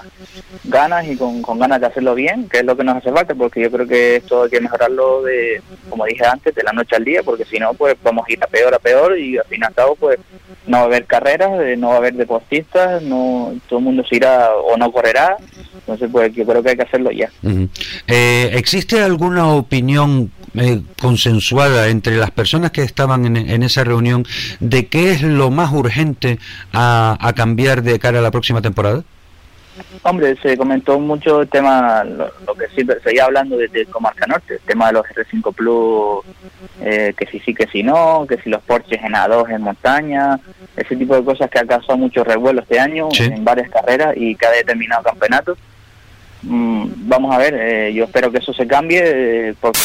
ganas 0.63 1.05
y 1.05 1.17
con, 1.17 1.41
con 1.41 1.59
ganas 1.59 1.81
de 1.81 1.87
hacerlo 1.87 2.15
bien, 2.15 2.47
que 2.47 2.59
es 2.59 2.63
lo 2.63 2.77
que 2.77 2.85
nos 2.85 2.95
hace 2.95 3.11
falta, 3.11 3.35
porque 3.35 3.61
yo 3.61 3.69
creo 3.69 3.85
que 3.85 4.15
esto 4.15 4.43
hay 4.43 4.49
que 4.49 4.61
mejorarlo 4.61 5.21
de, 5.23 5.61
como 5.89 6.05
dije 6.05 6.25
antes, 6.25 6.55
de 6.55 6.63
la 6.63 6.71
noche 6.71 6.95
al 6.95 7.03
día, 7.03 7.23
porque 7.23 7.43
si 7.43 7.59
no, 7.59 7.73
pues 7.73 7.97
vamos 8.01 8.25
a 8.25 8.31
ir 8.31 8.41
a 8.41 8.47
peor 8.47 8.73
a 8.73 8.79
peor 8.79 9.19
y 9.19 9.37
al 9.37 9.43
fin 9.45 9.59
y 9.61 9.65
al 9.65 9.73
cabo, 9.73 9.97
pues 9.97 10.17
no 10.65 10.77
va 10.77 10.83
a 10.83 10.85
haber 10.85 11.05
carreras, 11.05 11.59
eh, 11.61 11.75
no 11.75 11.89
va 11.89 11.95
a 11.95 11.97
haber 11.97 12.13
deportistas, 12.13 13.01
no 13.01 13.53
todo 13.67 13.79
el 13.79 13.85
mundo 13.85 14.05
se 14.05 14.15
irá 14.15 14.55
o 14.55 14.77
no 14.77 14.93
correrá, 14.93 15.35
entonces 15.83 16.09
pues 16.11 16.33
yo 16.33 16.45
creo 16.45 16.63
que 16.63 16.69
hay 16.69 16.75
que 16.77 16.83
hacerlo 16.83 17.11
ya. 17.11 17.29
Eh, 18.07 18.51
¿Existe 18.53 19.01
alguna 19.01 19.49
opinión 19.49 20.31
eh, 20.55 20.81
consensuada 21.01 21.89
entre 21.89 22.15
las 22.15 22.31
personas 22.31 22.71
que 22.71 22.83
estaban 22.83 23.35
en, 23.35 23.63
esa 23.63 23.83
reunión 23.83 24.25
de 24.61 24.87
qué 24.87 25.11
es 25.11 25.21
lo 25.21 25.51
más 25.51 25.73
urgente 25.73 26.39
a, 26.71 27.33
cambiar 27.35 27.83
de 27.83 27.99
cara 27.99 28.19
a 28.19 28.21
la 28.21 28.31
próxima 28.31 28.61
temporada? 28.61 29.03
Hombre, 30.03 30.37
se 30.41 30.55
comentó 30.55 30.99
mucho 30.99 31.41
el 31.41 31.49
tema, 31.49 32.03
lo, 32.03 32.27
que 32.53 32.67
sí, 32.75 32.87
seguía 33.03 33.25
hablando 33.25 33.57
de, 33.57 33.85
Comarca 33.87 34.27
Norte, 34.27 34.55
el 34.55 34.59
tema 34.61 34.87
de 34.87 34.93
los 34.93 35.05
R5 35.07 35.53
Plus, 35.55 36.23
eh, 36.81 37.13
que 37.17 37.25
si 37.25 37.39
sí, 37.39 37.53
que 37.55 37.67
si 37.67 37.81
no, 37.81 38.25
que 38.29 38.37
si 38.37 38.49
los 38.49 38.61
Porsches 38.61 39.03
en 39.03 39.13
A2 39.13 39.49
en 39.49 39.61
montaña, 39.61 40.39
ese 40.77 40.95
tipo 40.95 41.15
de 41.15 41.23
cosas 41.23 41.49
que 41.49 41.59
ha 41.59 41.65
causado 41.65 41.97
mucho 41.97 42.23
revuelo 42.23 42.61
este 42.61 42.79
año 42.79 43.09
en 43.19 43.43
varias 43.43 43.69
carreras 43.71 44.13
y 44.15 44.35
cada 44.35 44.53
determinado 44.53 45.03
campeonato. 45.03 45.57
Mm, 46.43 47.07
vamos 47.07 47.33
a 47.33 47.37
ver, 47.37 47.53
eh, 47.57 47.93
yo 47.93 48.03
espero 48.03 48.31
que 48.31 48.39
eso 48.39 48.53
se 48.53 48.67
cambie, 48.67 49.01
eh, 49.03 49.55
porque 49.59 49.79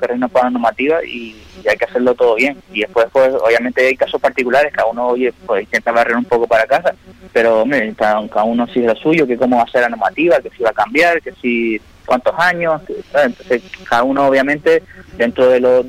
terreno 0.00 0.28
para 0.28 0.50
normativa 0.50 1.04
y, 1.04 1.36
hay 1.68 1.76
que 1.76 1.84
hacerlo 1.84 2.14
todo 2.14 2.36
bien. 2.36 2.56
Y 2.72 2.80
después, 2.80 3.06
pues, 3.12 3.34
obviamente 3.34 3.86
hay 3.86 3.94
casos 3.94 4.18
particulares, 4.18 4.72
cada 4.72 4.88
uno 4.88 5.08
oye, 5.08 5.32
pues 5.44 5.64
intenta 5.64 5.92
barrer 5.92 6.16
un 6.16 6.24
poco 6.24 6.46
para 6.46 6.66
casa, 6.66 6.94
pero 7.34 7.60
hombre, 7.60 7.92
cada, 7.94 8.18
uno 8.44 8.66
sigue 8.68 8.86
lo 8.86 8.96
suyo, 8.96 9.26
que 9.26 9.36
cómo 9.36 9.58
va 9.58 9.64
a 9.64 9.70
ser 9.70 9.82
la 9.82 9.90
normativa, 9.90 10.40
que 10.40 10.48
si 10.48 10.62
va 10.62 10.70
a 10.70 10.72
cambiar, 10.72 11.20
que 11.20 11.32
si 11.32 11.78
cuántos 12.06 12.34
años, 12.38 12.80
cada 13.88 14.02
uno 14.02 14.26
obviamente 14.26 14.82
dentro 15.18 15.50
de 15.50 15.60
los, 15.60 15.84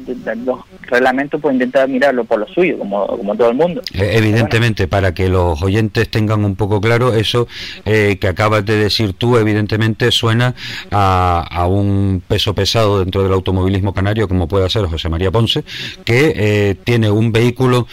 reglamentos 0.92 1.42
pues 1.42 1.54
intenta 1.54 1.88
mirarlo 1.88 2.26
por 2.26 2.40
lo 2.40 2.48
suyo, 2.48 2.78
como, 2.78 3.08
como 3.08 3.36
todo 3.36 3.50
el 3.50 3.56
mundo. 3.56 3.82
Eh, 3.94 4.12
evidentemente, 4.14 4.88
para 4.88 5.14
que 5.14 5.30
los 5.30 5.62
oyentes 5.62 6.10
tengan 6.10 6.46
un 6.46 6.56
poco 6.56 6.80
claro, 6.80 7.14
eso 7.14 7.48
eh, 7.86 8.18
que 8.20 8.28
acabas 8.28 8.66
de 8.66 8.76
decir 8.76 9.14
tú, 9.14 9.38
evidentemente 9.38 10.12
suena 10.12 10.54
a, 10.92 11.48
a, 11.50 11.68
un 11.68 12.22
peso 12.28 12.54
pesado 12.54 13.00
dentro 13.00 13.24
del 13.24 13.34
automovilismo 13.34 13.94
canario, 13.94 14.28
como 14.28 14.48
puede 14.48 14.70
ser 14.70 14.86
José 14.86 15.10
María 15.10 15.32
Ponce, 15.32 15.64
que 16.04 16.34
eh, 16.36 16.76
tiene 16.84 17.10
un 17.10 17.32
vehículo 17.32 17.88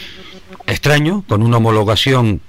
extraño, 0.67 1.23
con 1.27 1.41
una 1.41 1.57
homologación 1.57 2.41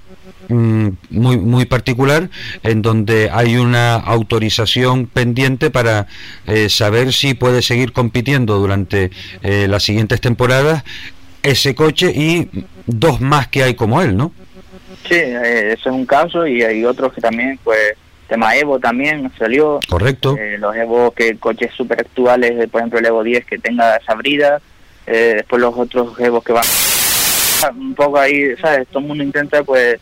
muy, 0.49 1.37
muy 1.37 1.65
particular 1.65 2.29
en 2.63 2.81
donde 2.81 3.29
hay 3.31 3.57
una 3.57 3.95
autorización 3.95 5.07
pendiente 5.07 5.69
para 5.69 6.07
eh, 6.47 6.69
saber 6.69 7.13
si 7.13 7.33
puede 7.33 7.61
seguir 7.61 7.93
compitiendo 7.93 8.57
durante 8.57 9.11
eh, 9.43 9.67
las 9.67 9.83
siguientes 9.83 10.21
temporadas 10.21 10.83
ese 11.43 11.73
coche 11.73 12.11
y 12.15 12.49
dos 12.85 13.21
más 13.21 13.47
que 13.47 13.63
hay 13.63 13.73
como 13.73 14.01
él, 14.01 14.15
¿no? 14.15 14.31
Sí, 15.07 15.15
eh, 15.15 15.73
eso 15.73 15.89
es 15.89 15.95
un 15.95 16.05
caso 16.05 16.45
y 16.45 16.61
hay 16.61 16.85
otros 16.85 17.13
que 17.13 17.21
también, 17.21 17.59
pues, 17.63 17.93
tema 18.27 18.55
Evo 18.55 18.79
también 18.79 19.31
salió. 19.37 19.79
Correcto. 19.89 20.37
los 20.59 20.75
Evo, 20.75 21.11
que 21.11 21.37
coches 21.37 21.71
super 21.73 21.99
actuales, 22.01 22.69
por 22.69 22.81
ejemplo 22.81 22.99
el 22.99 23.05
Evo 23.07 23.23
10 23.23 23.45
que 23.45 23.57
tenga 23.57 23.95
esa 23.95 24.13
brida, 24.13 24.61
después 25.05 25.61
los 25.61 25.75
otros 25.75 26.19
Evo 26.19 26.41
que 26.41 26.53
van 26.53 26.63
un 27.69 27.93
poco 27.93 28.19
ahí, 28.19 28.55
¿sabes? 28.57 28.87
Todo 28.87 28.99
el 28.99 29.07
mundo 29.07 29.23
intenta 29.23 29.63
pues 29.63 29.99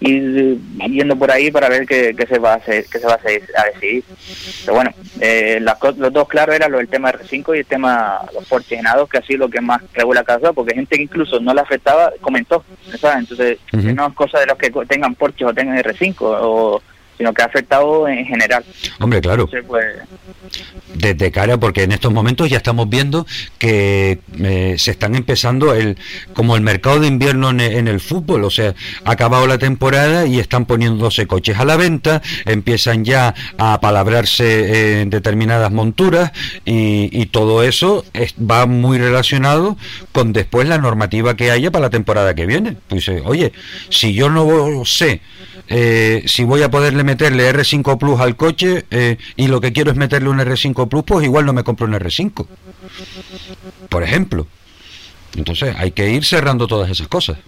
ir 0.00 0.58
yendo 0.88 1.16
por 1.16 1.30
ahí 1.30 1.50
para 1.50 1.68
ver 1.68 1.86
qué, 1.86 2.14
se 2.28 2.38
va 2.38 2.54
a 2.54 2.56
hacer, 2.56 2.86
qué 2.90 2.98
se 2.98 3.06
va 3.06 3.12
a, 3.12 3.16
hacer, 3.16 3.42
a 3.56 3.64
decidir. 3.66 4.04
Pero 4.64 4.74
bueno, 4.74 4.94
eh, 5.20 5.60
los 5.60 6.12
dos 6.12 6.28
claros 6.28 6.54
era 6.54 6.68
lo 6.68 6.78
del 6.78 6.88
tema 6.88 7.12
R5 7.12 7.56
y 7.56 7.58
el 7.60 7.66
tema 7.66 8.20
los 8.34 8.44
porches 8.46 8.78
genados, 8.78 9.08
que 9.08 9.18
ha 9.18 9.22
sido 9.22 9.40
lo 9.40 9.50
que 9.50 9.60
más 9.60 9.82
regula 9.92 10.24
cada 10.24 10.52
porque 10.52 10.74
gente 10.74 10.96
que 10.96 11.02
incluso 11.02 11.40
no 11.40 11.52
le 11.52 11.60
afectaba 11.60 12.12
comentó, 12.20 12.64
¿sabes? 12.98 13.30
Entonces, 13.30 13.58
no 13.72 14.06
es 14.06 14.14
cosa 14.14 14.40
de 14.40 14.46
los 14.46 14.56
que 14.56 14.70
tengan 14.88 15.14
porches 15.14 15.46
o 15.46 15.54
tengan 15.54 15.78
R5 15.78 16.16
o 16.20 16.82
sino 17.20 17.34
que 17.34 17.42
ha 17.42 17.44
afectado 17.44 18.08
en 18.08 18.24
general. 18.24 18.64
Hombre, 18.98 19.20
claro. 19.20 19.46
pues... 19.66 19.84
Desde 20.94 21.30
cara, 21.30 21.58
porque 21.58 21.82
en 21.82 21.92
estos 21.92 22.10
momentos 22.10 22.48
ya 22.48 22.56
estamos 22.56 22.88
viendo 22.88 23.26
que 23.58 24.20
eh, 24.42 24.74
se 24.78 24.90
están 24.92 25.14
empezando 25.14 25.74
el 25.74 25.98
como 26.32 26.56
el 26.56 26.62
mercado 26.62 26.98
de 27.00 27.08
invierno 27.08 27.50
en, 27.50 27.88
el 27.88 28.00
fútbol, 28.00 28.44
o 28.44 28.50
sea, 28.50 28.74
ha 29.04 29.10
acabado 29.10 29.46
la 29.46 29.58
temporada 29.58 30.26
y 30.26 30.38
están 30.38 30.64
poniéndose 30.64 31.26
coches 31.26 31.58
a 31.58 31.66
la 31.66 31.76
venta, 31.76 32.22
empiezan 32.46 33.04
ya 33.04 33.34
a 33.58 33.80
palabrarse 33.82 35.02
en 35.02 35.10
determinadas 35.10 35.70
monturas 35.70 36.32
y, 36.64 37.26
todo 37.26 37.62
eso 37.62 38.04
va 38.50 38.64
muy 38.66 38.98
relacionado 38.98 39.76
con 40.10 40.32
después 40.32 40.66
la 40.66 40.78
normativa 40.78 41.36
que 41.36 41.50
haya 41.50 41.70
para 41.70 41.82
la 41.82 41.90
temporada 41.90 42.34
que 42.34 42.46
viene. 42.46 42.76
Pues, 42.88 43.08
oye, 43.08 43.52
si 43.90 44.14
yo 44.14 44.30
no 44.30 44.84
sé 44.86 45.20
eh, 45.72 46.24
si 46.26 46.42
voy 46.42 46.62
a 46.62 46.70
poderle 46.70 47.04
meterle 47.04 47.48
R5 47.54 47.96
Plus 47.96 48.18
al 48.18 48.34
coche 48.34 48.86
eh, 48.90 49.18
y 49.36 49.46
lo 49.46 49.60
que 49.60 49.72
quiero 49.72 49.92
es 49.92 49.96
meterle 49.96 50.28
un 50.28 50.38
R5 50.40 50.88
Plus, 50.88 51.04
pues 51.04 51.24
igual 51.24 51.46
no 51.46 51.52
me 51.52 51.62
compro 51.62 51.86
un 51.86 51.92
R5. 51.92 52.44
Por 53.88 54.02
ejemplo. 54.02 54.48
Entonces 55.36 55.76
hay 55.78 55.92
que 55.92 56.10
ir 56.10 56.24
cerrando 56.24 56.66
todas 56.66 56.90
esas 56.90 57.06
cosas. 57.06 57.38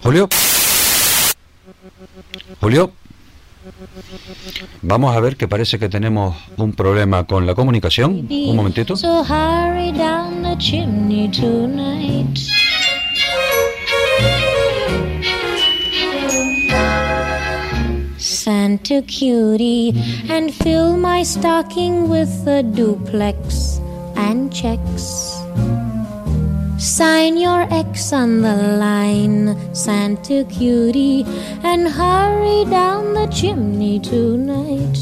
Julio. 0.00 0.28
Julio. 2.60 2.92
Vamos 4.82 5.16
a 5.16 5.20
ver 5.20 5.36
que 5.36 5.48
parece 5.48 5.80
que 5.80 5.88
tenemos 5.88 6.36
un 6.56 6.72
problema 6.72 7.24
con 7.24 7.46
la 7.46 7.56
comunicación. 7.56 8.28
Un 8.30 8.56
momentito. 8.56 8.94
Santa 18.90 19.06
cutie 19.06 19.92
and 20.28 20.52
fill 20.52 20.96
my 20.96 21.22
stocking 21.22 22.08
with 22.08 22.44
a 22.48 22.60
duplex 22.60 23.78
and 24.16 24.52
checks. 24.52 25.38
Sign 26.76 27.36
your 27.36 27.72
X 27.72 28.12
on 28.12 28.42
the 28.42 28.56
line, 28.80 29.54
Santa 29.72 30.44
cutie, 30.50 31.24
and 31.62 31.86
hurry 31.86 32.64
down 32.68 33.14
the 33.14 33.28
chimney 33.28 34.00
tonight. 34.00 34.98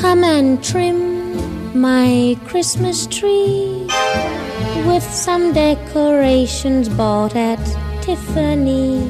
Come 0.00 0.24
and 0.24 0.64
trim 0.64 1.11
my 1.74 2.36
Christmas 2.46 3.06
tree 3.06 3.86
with 4.86 5.02
some 5.02 5.52
decorations 5.52 6.88
bought 6.88 7.34
at 7.34 7.62
Tiffany. 8.02 9.00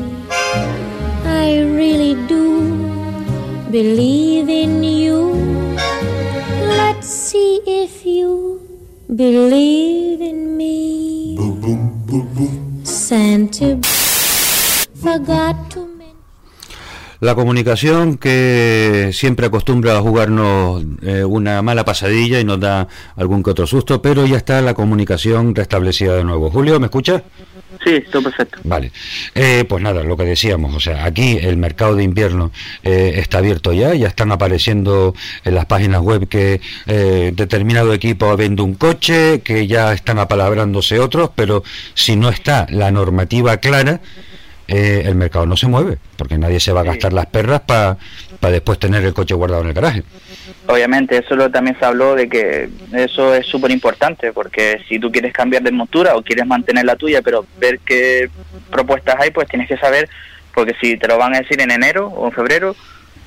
I 1.24 1.60
really 1.60 2.14
do 2.26 2.62
believe 3.70 4.48
in 4.48 4.84
you. 4.84 5.32
Let's 6.78 7.08
see 7.08 7.60
if 7.66 8.06
you 8.06 8.60
believe 9.14 10.20
in 10.20 10.56
me. 10.56 11.36
Santa 12.84 13.80
forgot 14.94 15.71
la 17.22 17.36
comunicación 17.36 18.18
que 18.18 19.10
siempre 19.12 19.46
acostumbra 19.46 19.96
a 19.96 20.00
jugarnos 20.00 20.82
eh, 21.02 21.22
una 21.22 21.62
mala 21.62 21.84
pasadilla 21.84 22.40
y 22.40 22.44
nos 22.44 22.58
da 22.58 22.88
algún 23.14 23.44
que 23.44 23.50
otro 23.50 23.64
susto, 23.64 24.02
pero 24.02 24.26
ya 24.26 24.36
está 24.36 24.60
la 24.60 24.74
comunicación 24.74 25.54
restablecida 25.54 26.16
de 26.16 26.24
nuevo. 26.24 26.50
Julio, 26.50 26.80
¿me 26.80 26.86
escuchas? 26.86 27.22
Sí, 27.84 28.02
todo 28.10 28.24
perfecto. 28.24 28.58
Vale. 28.64 28.90
Eh, 29.36 29.64
pues 29.68 29.80
nada, 29.80 30.02
lo 30.02 30.16
que 30.16 30.24
decíamos, 30.24 30.74
o 30.74 30.80
sea, 30.80 31.04
aquí 31.04 31.38
el 31.40 31.56
mercado 31.58 31.94
de 31.94 32.02
invierno 32.02 32.50
eh, 32.82 33.12
está 33.14 33.38
abierto 33.38 33.72
ya, 33.72 33.94
ya 33.94 34.08
están 34.08 34.32
apareciendo 34.32 35.14
en 35.44 35.54
las 35.54 35.66
páginas 35.66 36.00
web 36.00 36.26
que 36.26 36.60
determinado 37.36 37.94
equipo 37.94 38.36
vende 38.36 38.62
un 38.62 38.74
coche, 38.74 39.42
que 39.42 39.68
ya 39.68 39.92
están 39.92 40.18
apalabrándose 40.18 40.98
otros, 40.98 41.30
pero 41.36 41.62
si 41.94 42.16
no 42.16 42.30
está 42.30 42.66
la 42.68 42.90
normativa 42.90 43.58
clara, 43.58 44.00
eh, 44.68 45.02
el 45.06 45.14
mercado 45.14 45.46
no 45.46 45.56
se 45.56 45.66
mueve, 45.66 45.98
porque 46.16 46.38
nadie 46.38 46.60
se 46.60 46.72
va 46.72 46.80
a 46.80 46.84
gastar 46.84 47.12
las 47.12 47.26
perras 47.26 47.60
para 47.62 47.96
después 48.40 48.78
tener 48.78 49.04
el 49.04 49.14
coche 49.14 49.34
guardado 49.34 49.62
en 49.62 49.68
el 49.68 49.74
garaje. 49.74 50.02
Obviamente, 50.66 51.18
eso 51.18 51.34
lo, 51.34 51.50
también 51.50 51.76
se 51.78 51.84
habló 51.84 52.14
de 52.14 52.28
que 52.28 52.68
eso 52.92 53.34
es 53.34 53.46
súper 53.46 53.70
importante, 53.70 54.32
porque 54.32 54.82
si 54.88 54.98
tú 54.98 55.10
quieres 55.10 55.32
cambiar 55.32 55.62
de 55.62 55.72
montura 55.72 56.16
o 56.16 56.22
quieres 56.22 56.46
mantener 56.46 56.84
la 56.84 56.96
tuya, 56.96 57.22
pero 57.22 57.46
ver 57.58 57.80
qué 57.80 58.30
propuestas 58.70 59.16
hay, 59.18 59.30
pues 59.30 59.48
tienes 59.48 59.68
que 59.68 59.76
saber, 59.76 60.08
porque 60.54 60.74
si 60.80 60.96
te 60.96 61.08
lo 61.08 61.18
van 61.18 61.34
a 61.34 61.40
decir 61.40 61.60
en 61.60 61.70
enero 61.70 62.08
o 62.08 62.26
en 62.26 62.32
febrero, 62.32 62.76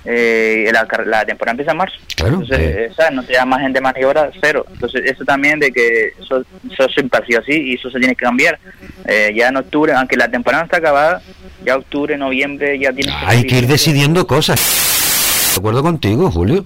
eh, 0.05 0.69
la, 0.71 0.87
la, 1.05 1.25
temporada 1.25 1.51
empieza 1.51 1.71
en 1.71 1.77
marzo. 1.77 1.97
Entonces, 2.17 2.59
eh. 2.59 2.91
no 3.11 3.23
te 3.23 3.33
da 3.33 3.45
más 3.45 3.61
de 3.71 3.81
maniobra, 3.81 4.29
cero. 4.39 4.65
Entonces, 4.71 5.01
eso 5.05 5.25
también 5.25 5.59
de 5.59 5.71
que 5.71 6.13
eso, 6.19 6.43
eso 6.71 6.87
siempre 6.89 7.19
ha 7.21 7.25
sido 7.25 7.39
así 7.39 7.53
y 7.53 7.73
eso 7.73 7.89
se 7.89 7.99
tiene 7.99 8.15
que 8.15 8.23
cambiar. 8.23 8.59
Eh, 9.05 9.33
ya 9.35 9.47
en 9.47 9.57
octubre, 9.57 9.93
aunque 9.93 10.15
la 10.15 10.29
temporada 10.29 10.63
está 10.63 10.77
acabada, 10.77 11.21
ya 11.65 11.75
octubre, 11.75 12.17
noviembre, 12.17 12.77
ya 12.77 12.93
tiene 12.93 13.11
que... 13.11 13.25
Hay 13.25 13.45
que 13.45 13.57
ir 13.57 13.67
decidiendo 13.67 14.27
cosas. 14.27 14.94
De 15.55 15.59
acuerdo 15.59 15.83
contigo, 15.83 16.29
Julio. 16.29 16.65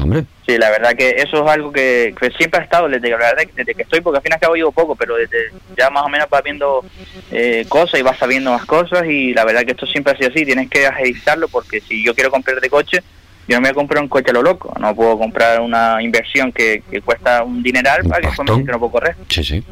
Hombre. 0.00 0.24
Sí, 0.46 0.56
la 0.56 0.70
verdad 0.70 0.96
que 0.96 1.10
eso 1.18 1.44
es 1.44 1.50
algo 1.50 1.70
que, 1.70 2.14
siempre 2.38 2.58
ha 2.58 2.62
estado 2.62 2.88
desde, 2.88 3.10
la 3.10 3.18
verdad, 3.18 3.44
desde 3.54 3.74
que 3.74 3.82
estoy, 3.82 4.00
porque 4.00 4.16
al 4.16 4.22
fin 4.22 4.32
y 4.32 4.34
al 4.34 4.40
cabo 4.40 4.72
poco, 4.72 4.96
pero 4.96 5.16
desde 5.16 5.52
ya 5.76 5.90
más 5.90 6.04
o 6.04 6.08
menos 6.08 6.26
vas 6.30 6.42
viendo 6.42 6.82
eh, 7.30 7.66
cosas 7.68 8.00
y 8.00 8.02
vas 8.02 8.16
sabiendo 8.16 8.50
más 8.50 8.64
cosas 8.64 9.04
y 9.06 9.34
la 9.34 9.44
verdad 9.44 9.66
que 9.66 9.72
esto 9.72 9.84
siempre 9.84 10.14
ha 10.14 10.16
sido 10.16 10.30
así, 10.30 10.46
tienes 10.46 10.70
que 10.70 10.86
agilizarlo 10.86 11.48
porque 11.48 11.82
si 11.82 12.02
yo 12.02 12.14
quiero 12.14 12.30
comprar 12.30 12.58
de 12.62 12.70
coche, 12.70 13.02
yo 13.48 13.60
me 13.62 13.72
comprar 13.72 14.02
un 14.02 14.08
coche 14.08 14.30
a 14.30 14.34
lo 14.34 14.42
loco, 14.42 14.72
no 14.78 14.94
puedo 14.94 15.18
comprar 15.18 15.60
una 15.60 16.02
inversión 16.02 16.52
que, 16.52 16.82
cuesta 17.04 17.42
un 17.42 17.62
dineral 17.62 18.04
para 18.04 18.20
que 18.20 18.26
después 18.28 18.50
me 18.50 18.64
que 18.64 18.72
no 18.72 18.78
puedo 18.78 18.92
correr. 18.92 19.16
Sí, 19.28 19.42
sí. 19.42 19.64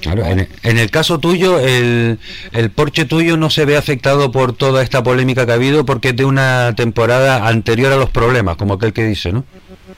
Claro, 0.00 0.24
en, 0.24 0.78
el 0.78 0.90
caso 0.90 1.18
tuyo, 1.18 1.58
el, 1.58 2.18
el 2.52 2.70
Porsche 2.70 3.04
tuyo 3.04 3.36
no 3.36 3.50
se 3.50 3.64
ve 3.64 3.76
afectado 3.76 4.30
por 4.30 4.54
toda 4.54 4.82
esta 4.82 5.02
polémica 5.02 5.44
que 5.44 5.52
ha 5.52 5.56
habido 5.56 5.84
porque 5.84 6.10
es 6.10 6.16
de 6.16 6.24
una 6.24 6.74
temporada 6.76 7.48
anterior 7.48 7.92
a 7.92 7.96
los 7.96 8.10
problemas, 8.10 8.56
como 8.56 8.74
aquel 8.74 8.92
que 8.92 9.04
dice, 9.04 9.32
¿no? 9.32 9.44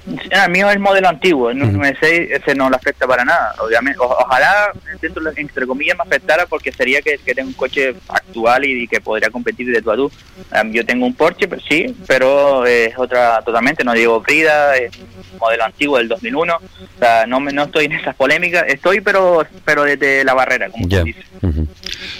El 0.06 0.50
mío 0.50 0.68
es 0.68 0.74
el 0.74 0.80
modelo 0.80 1.08
antiguo, 1.08 1.50
el 1.50 1.58
996 1.58 2.30
ese 2.30 2.54
no 2.54 2.68
le 2.68 2.76
afecta 2.76 3.06
para 3.06 3.24
nada. 3.24 3.54
Obviamente, 3.58 3.98
ojalá, 4.00 4.70
dentro, 5.00 5.22
entre 5.34 5.66
comillas, 5.66 5.96
me 5.96 6.02
afectara 6.02 6.44
porque 6.46 6.72
sería 6.72 7.00
que, 7.00 7.18
que 7.18 7.34
tengo 7.34 7.48
un 7.48 7.54
coche 7.54 7.94
actual 8.08 8.64
y, 8.66 8.86
que 8.86 9.00
podría 9.00 9.30
competir 9.30 9.72
de 9.72 9.80
tú 9.80 9.90
a 9.90 9.96
tú. 9.96 10.12
yo 10.72 10.84
tengo 10.84 11.06
un 11.06 11.14
Porsche, 11.14 11.48
pues 11.48 11.62
sí, 11.66 11.96
pero 12.06 12.66
es 12.66 12.92
otra 12.98 13.40
totalmente, 13.42 13.82
no 13.82 13.94
digo 13.94 14.20
Brida, 14.20 14.76
es 14.76 14.92
modelo 15.40 15.64
antiguo 15.64 15.96
del 15.96 16.08
2001. 16.08 16.54
O 16.54 16.98
sea, 16.98 17.26
no, 17.26 17.40
no 17.40 17.62
estoy 17.64 17.86
en 17.86 17.92
esas 17.92 18.14
polémicas, 18.14 18.64
estoy 18.68 19.00
pero 19.00 19.46
pero 19.64 19.84
desde 19.84 20.22
la 20.24 20.34
barrera, 20.34 20.68
como 20.68 20.88
se 20.88 21.02
dice. 21.02 21.22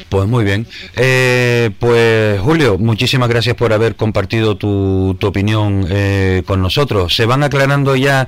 Pues 0.09 0.27
muy 0.27 0.45
bien. 0.45 0.67
Eh, 0.97 1.71
pues 1.79 2.41
Julio, 2.41 2.79
muchísimas 2.79 3.29
gracias 3.29 3.57
por 3.57 3.73
haber 3.73 3.97
compartido 3.97 4.57
tu, 4.57 5.17
tu 5.19 5.27
opinión 5.27 5.87
eh, 5.91 6.43
con 6.47 6.63
nosotros. 6.63 7.15
¿Se 7.15 7.27
van 7.27 7.43
aclarando 7.43 7.97
ya 7.97 8.27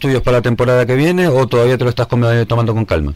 tuyos 0.00 0.22
para 0.22 0.38
la 0.38 0.42
temporada 0.42 0.86
que 0.86 0.94
viene 0.94 1.28
o 1.28 1.46
todavía 1.46 1.78
te 1.78 1.84
lo 1.84 1.90
estás 1.90 2.08
tomando 2.08 2.74
con 2.74 2.84
calma? 2.84 3.14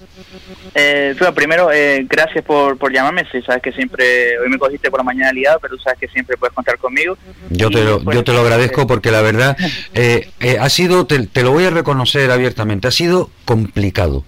Eh, 0.75 1.17
primero, 1.35 1.71
eh, 1.73 2.07
gracias 2.09 2.45
por, 2.45 2.79
por 2.79 2.93
llamarme. 2.93 3.27
Sí, 3.31 3.43
sabes 3.43 3.63
que 3.63 3.73
siempre, 3.73 4.39
hoy 4.39 4.49
me 4.49 4.59
cogiste 4.59 4.91
por 4.91 5.01
la 5.01 5.05
mañana 5.05 5.33
liado, 5.33 5.59
pero 5.61 5.79
sabes 5.79 5.99
que 5.99 6.09
siempre 6.09 6.37
puedes 6.37 6.55
contar 6.55 6.79
conmigo. 6.79 7.17
Yo 7.51 7.71
te 7.71 7.85
lo, 7.85 8.03
yo 8.13 8.25
te 8.25 8.33
lo 8.33 8.41
agradezco 8.41 8.87
porque 8.87 9.11
la 9.11 9.23
verdad 9.23 9.57
eh, 9.95 10.31
eh, 10.41 10.59
ha 10.61 10.69
sido, 10.69 11.07
te, 11.07 11.43
lo 11.43 11.53
voy 11.53 11.65
a 11.65 11.71
reconocer 11.71 12.31
abiertamente, 12.31 12.89
ha 12.89 12.93
sido 12.93 13.31
complicado. 13.45 14.25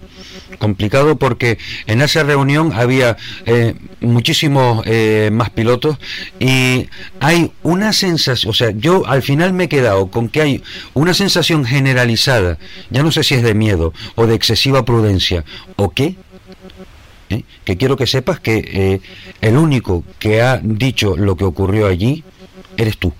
Complicado 0.59 1.17
porque 1.17 1.57
en 1.87 2.01
esa 2.01 2.23
reunión 2.23 2.71
había 2.73 3.17
eh, 3.45 3.75
muchísimos 4.01 4.85
más 5.31 5.49
pilotos 5.49 5.97
y 6.39 6.89
hay 7.19 7.51
una 7.63 7.93
sensación, 7.93 8.49
o 8.49 8.53
sea, 8.53 8.71
yo 8.71 9.05
al 9.07 9.21
final 9.21 9.53
me 9.53 9.65
he 9.65 9.69
quedado 9.69 10.07
con 10.07 10.29
que 10.29 10.41
hay 10.41 10.63
una 10.93 11.13
sensación 11.13 11.65
generalizada, 11.65 12.57
ya 12.89 13.03
no 13.03 13.11
sé 13.11 13.23
si 13.23 13.35
es 13.35 13.43
de 13.43 13.53
miedo 13.53 13.93
o 14.15 14.27
de 14.27 14.35
excesiva 14.35 14.85
prudencia 14.85 15.43
o 15.75 15.89
qué, 15.89 16.15
¿eh? 17.29 17.43
que 17.63 17.77
quiero 17.77 17.97
que 17.97 18.07
sepas 18.07 18.39
que 18.39 18.57
eh, 18.57 19.01
el 19.41 19.57
único 19.57 20.03
que 20.19 20.41
ha 20.41 20.59
dicho 20.63 21.15
lo 21.17 21.35
que 21.35 21.45
ocurrió 21.45 21.87
allí 21.87 22.23
eres 22.77 22.97
tú. 22.97 23.13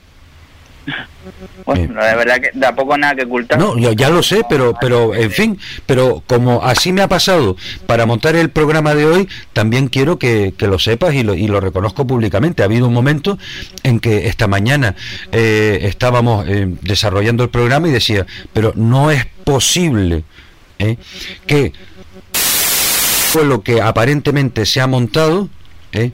Bueno, 1.65 1.93
la 1.95 2.15
verdad 2.15 2.41
que 2.41 2.51
tampoco 2.59 2.97
nada 2.97 3.15
que 3.15 3.23
ocultar. 3.23 3.57
No, 3.59 3.77
ya 3.77 4.09
lo 4.09 4.23
sé, 4.23 4.43
pero, 4.49 4.75
pero 4.79 5.15
en 5.15 5.31
fin, 5.31 5.59
pero 5.85 6.23
como 6.27 6.63
así 6.63 6.91
me 6.91 7.01
ha 7.01 7.07
pasado 7.07 7.55
para 7.85 8.05
montar 8.05 8.35
el 8.35 8.49
programa 8.49 8.95
de 8.95 9.05
hoy, 9.05 9.29
también 9.53 9.87
quiero 9.87 10.19
que, 10.19 10.53
lo 10.59 10.79
sepas 10.79 11.13
y 11.13 11.23
lo, 11.23 11.33
y 11.33 11.47
lo, 11.47 11.59
reconozco 11.59 12.05
públicamente. 12.07 12.63
Ha 12.63 12.65
habido 12.65 12.87
un 12.87 12.93
momento 12.93 13.37
en 13.83 13.99
que 13.99 14.27
esta 14.27 14.47
mañana 14.47 14.95
eh, 15.31 15.79
estábamos 15.83 16.45
desarrollando 16.81 17.43
el 17.43 17.49
programa 17.49 17.87
y 17.87 17.91
decía, 17.91 18.25
pero 18.53 18.73
no 18.75 19.11
es 19.11 19.25
posible 19.43 20.23
que 21.45 21.73
fue 23.33 23.45
lo 23.45 23.63
que 23.63 23.81
aparentemente 23.81 24.65
se 24.65 24.81
ha 24.81 24.87
montado, 24.87 25.49
¿eh? 25.93 26.11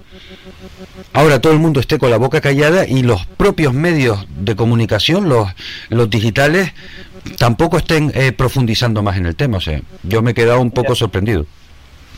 ahora 1.13 1.39
todo 1.39 1.53
el 1.53 1.59
mundo 1.59 1.79
esté 1.79 1.97
con 1.97 2.09
la 2.09 2.17
boca 2.17 2.41
callada 2.41 2.85
y 2.87 3.03
los 3.03 3.25
propios 3.25 3.73
medios 3.73 4.25
de 4.29 4.55
comunicación, 4.55 5.29
los, 5.29 5.49
los 5.89 6.09
digitales, 6.09 6.73
tampoco 7.37 7.77
estén 7.77 8.11
eh, 8.15 8.31
profundizando 8.31 9.01
más 9.01 9.17
en 9.17 9.25
el 9.25 9.35
tema. 9.35 9.57
O 9.57 9.61
sea, 9.61 9.81
yo 10.03 10.21
me 10.21 10.31
he 10.31 10.33
quedado 10.33 10.61
un 10.61 10.71
poco 10.71 10.95
sorprendido. 10.95 11.45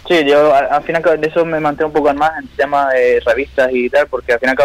Sí, 0.08 0.26
yo 0.26 0.54
al 0.54 0.84
final 0.84 1.04
de 1.04 1.28
eso 1.28 1.46
me 1.46 1.60
mantengo 1.60 1.88
un 1.88 1.94
poco 1.94 2.14
más 2.14 2.32
en 2.38 2.44
el 2.44 2.50
tema 2.50 2.90
de 2.90 3.22
revistas 3.26 3.70
y 3.72 3.90
tal, 3.90 4.08
porque 4.08 4.34
al 4.34 4.40
final 4.40 4.58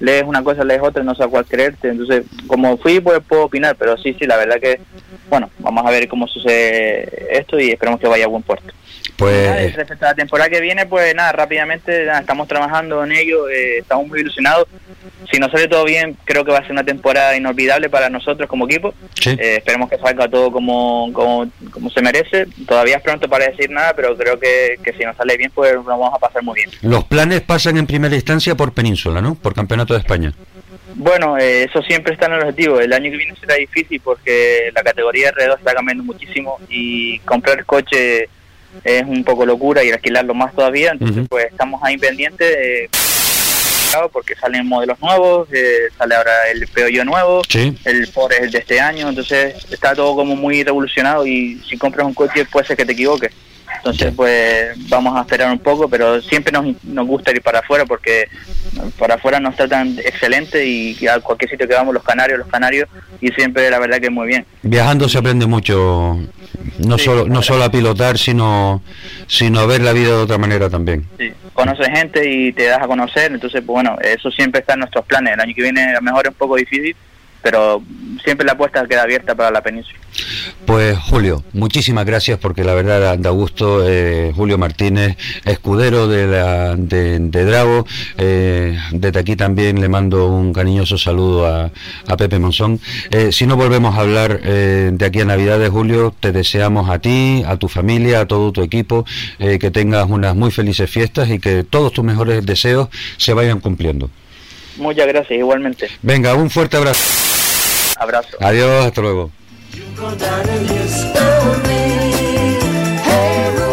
lees 0.00 0.24
una 0.24 0.42
cosa, 0.42 0.64
lees 0.64 0.82
otra, 0.82 1.02
no 1.02 1.14
sé 1.14 1.24
a 1.24 1.28
cuál 1.28 1.44
creerte. 1.44 1.88
Entonces, 1.88 2.24
como 2.46 2.76
fui, 2.76 3.00
pues 3.00 3.20
puedo 3.26 3.44
opinar, 3.44 3.74
pero 3.76 3.96
sí, 3.96 4.14
sí, 4.18 4.26
la 4.26 4.36
verdad 4.36 4.60
que, 4.60 4.80
bueno, 5.30 5.50
vamos 5.58 5.84
a 5.86 5.90
ver 5.90 6.08
cómo 6.08 6.26
sucede 6.26 7.38
esto 7.38 7.58
y 7.58 7.70
esperemos 7.70 8.00
que 8.00 8.08
vaya 8.08 8.26
a 8.26 8.28
buen 8.28 8.42
puerto. 8.42 8.72
Pues... 9.16 9.74
respecto 9.74 10.04
a 10.04 10.10
la 10.10 10.14
temporada 10.14 10.50
que 10.50 10.60
viene, 10.60 10.86
pues 10.86 11.14
nada, 11.14 11.32
rápidamente 11.32 12.06
estamos 12.06 12.48
trabajando 12.48 13.04
en 13.04 13.12
ello, 13.12 13.48
eh, 13.48 13.78
estamos 13.78 14.08
muy 14.08 14.20
ilusionados. 14.20 14.66
Si 15.30 15.38
nos 15.38 15.50
sale 15.50 15.68
todo 15.68 15.84
bien, 15.84 16.16
creo 16.24 16.44
que 16.44 16.52
va 16.52 16.58
a 16.58 16.62
ser 16.62 16.72
una 16.72 16.84
temporada 16.84 17.36
inolvidable 17.36 17.88
para 17.88 18.10
nosotros 18.10 18.48
como 18.48 18.66
equipo. 18.66 18.94
Eh, 19.24 19.56
esperemos 19.58 19.88
que 19.88 19.98
salga 19.98 20.28
todo 20.28 20.50
como, 20.50 21.10
como, 21.12 21.50
se 21.90 22.02
merece. 22.02 22.46
Todavía 22.66 22.96
es 22.96 23.02
pronto 23.02 23.28
para 23.28 23.46
decir 23.46 23.70
nada, 23.70 23.94
pero 23.94 24.16
creo 24.16 24.38
que, 24.38 24.78
si 24.98 25.04
nos 25.04 25.16
sale 25.16 25.36
bien, 25.36 25.50
pues 25.54 25.74
nos 25.74 25.86
vamos 25.86 26.12
a 26.14 26.18
pasar 26.18 26.42
muy 26.42 26.56
bien. 26.56 26.70
Los 26.82 27.04
planes 27.04 27.40
pasan 27.42 27.76
en 27.76 27.86
primera 27.86 28.14
instancia 28.14 28.54
por 28.54 28.72
Península, 28.72 29.20
¿no? 29.20 29.34
Por 29.34 29.54
Campeonato 29.54 29.94
de 29.94 30.00
España. 30.00 30.32
Bueno, 30.94 31.38
eh, 31.38 31.64
eso 31.64 31.80
siempre 31.82 32.12
está 32.12 32.26
en 32.26 32.32
el 32.34 32.40
objetivo. 32.40 32.80
El 32.80 32.92
año 32.92 33.10
que 33.10 33.16
viene 33.16 33.34
será 33.40 33.54
difícil 33.54 34.00
porque 34.00 34.70
la 34.74 34.82
categoría 34.82 35.32
R2 35.32 35.58
está 35.58 35.74
cambiando 35.74 36.04
muchísimo 36.04 36.58
y 36.68 37.18
comprar 37.20 37.64
coche 37.64 38.28
es 38.84 39.04
un 39.04 39.24
poco 39.24 39.46
locura 39.46 39.82
y 39.84 39.90
alquilarlo 39.90 40.34
más 40.34 40.54
todavía, 40.54 40.92
entonces 40.92 41.26
pues 41.28 41.46
estamos 41.46 41.80
ahí 41.82 41.96
pendientes 41.98 42.90
porque 44.12 44.34
salen 44.36 44.66
modelos 44.66 44.98
nuevos, 45.00 45.48
eh, 45.52 45.88
sale 45.96 46.14
ahora 46.14 46.32
el 46.50 46.66
Peugeot 46.68 47.04
nuevo, 47.04 47.42
el 47.84 48.06
Ford 48.06 48.32
es 48.32 48.40
el 48.40 48.50
de 48.50 48.58
este 48.58 48.80
año, 48.80 49.08
entonces 49.08 49.54
está 49.70 49.94
todo 49.94 50.16
como 50.16 50.34
muy 50.34 50.62
revolucionado 50.62 51.26
y 51.26 51.60
si 51.68 51.76
compras 51.76 52.06
un 52.06 52.14
coche 52.14 52.44
puede 52.46 52.66
ser 52.66 52.76
que 52.76 52.86
te 52.86 52.92
equivoques. 52.92 53.32
Entonces, 53.82 54.14
pues 54.14 54.76
vamos 54.88 55.16
a 55.16 55.22
esperar 55.22 55.50
un 55.50 55.58
poco, 55.58 55.88
pero 55.88 56.22
siempre 56.22 56.52
nos, 56.52 56.84
nos 56.84 57.04
gusta 57.04 57.32
ir 57.32 57.42
para 57.42 57.58
afuera 57.58 57.84
porque 57.84 58.28
para 58.96 59.16
afuera 59.16 59.40
nos 59.40 59.56
tratan 59.56 59.98
excelente 59.98 60.64
y 60.64 60.96
a 61.08 61.18
cualquier 61.18 61.50
sitio 61.50 61.66
que 61.66 61.74
vamos, 61.74 61.92
los 61.92 62.04
canarios, 62.04 62.38
los 62.38 62.46
canarios, 62.46 62.88
y 63.20 63.28
siempre 63.32 63.68
la 63.70 63.80
verdad 63.80 63.98
que 63.98 64.08
muy 64.08 64.28
bien. 64.28 64.46
Viajando 64.62 65.08
se 65.08 65.18
aprende 65.18 65.46
mucho, 65.46 66.16
no 66.78 66.96
solo 66.96 67.26
no 67.26 67.42
solo 67.42 67.64
a 67.64 67.72
pilotar, 67.72 68.18
sino, 68.18 68.82
sino 69.26 69.58
a 69.58 69.66
ver 69.66 69.80
la 69.80 69.92
vida 69.92 70.10
de 70.10 70.22
otra 70.22 70.38
manera 70.38 70.70
también. 70.70 71.04
Sí, 71.18 71.32
conoces 71.52 71.88
gente 71.88 72.30
y 72.30 72.52
te 72.52 72.66
das 72.66 72.82
a 72.82 72.86
conocer, 72.86 73.32
entonces, 73.32 73.62
pues 73.66 73.74
bueno, 73.74 73.96
eso 74.00 74.30
siempre 74.30 74.60
está 74.60 74.74
en 74.74 74.80
nuestros 74.80 75.04
planes. 75.06 75.34
El 75.34 75.40
año 75.40 75.54
que 75.56 75.62
viene 75.62 75.82
a 75.82 75.94
lo 75.94 76.02
mejor 76.02 76.26
es 76.26 76.30
un 76.30 76.38
poco 76.38 76.54
difícil, 76.54 76.94
pero 77.42 77.82
siempre 78.24 78.46
la 78.46 78.52
apuesta 78.52 78.86
queda 78.86 79.02
abierta 79.02 79.34
para 79.34 79.50
la 79.50 79.62
península. 79.62 79.98
Pues 80.66 80.96
Julio, 80.98 81.42
muchísimas 81.52 82.04
gracias 82.04 82.38
porque 82.38 82.64
la 82.64 82.74
verdad 82.74 83.18
da 83.18 83.30
gusto. 83.30 83.86
Eh, 83.86 84.32
Julio 84.34 84.58
Martínez, 84.58 85.16
escudero 85.44 86.06
de, 86.06 86.26
la, 86.26 86.76
de, 86.76 87.18
Drago. 87.18 87.86
Eh, 88.18 88.78
desde 88.92 89.18
aquí 89.18 89.36
también 89.36 89.80
le 89.80 89.88
mando 89.88 90.28
un 90.28 90.52
cariñoso 90.52 90.98
saludo 90.98 91.46
a, 91.46 91.70
Pepe 92.16 92.38
Monzón. 92.38 92.78
Eh, 93.10 93.32
si 93.32 93.46
no 93.46 93.56
volvemos 93.56 93.96
a 93.96 94.00
hablar 94.00 94.40
de 94.42 95.04
aquí 95.04 95.20
a 95.20 95.24
Navidades, 95.24 95.70
Julio, 95.70 96.14
te 96.18 96.30
deseamos 96.30 96.88
a 96.90 96.98
ti, 97.00 97.42
a 97.46 97.56
tu 97.56 97.68
familia, 97.68 98.20
a 98.20 98.26
todo 98.26 98.52
tu 98.52 98.62
equipo, 98.62 99.04
que 99.38 99.70
tengas 99.70 100.08
unas 100.08 100.36
muy 100.36 100.50
felices 100.50 100.88
fiestas 100.88 101.30
y 101.30 101.38
que 101.38 101.64
todos 101.64 101.92
tus 101.92 102.04
mejores 102.04 102.44
deseos 102.46 102.88
se 103.16 103.32
vayan 103.32 103.60
cumpliendo. 103.60 104.10
Muchas 104.76 105.06
gracias, 105.06 105.38
igualmente. 105.38 105.88
Venga, 106.02 106.34
un 106.34 106.50
fuerte 106.50 106.76
abrazo. 106.76 107.21
Abrazo. 108.02 108.36
Adiós, 108.40 108.86
hasta 108.86 109.00
luego. 109.00 109.30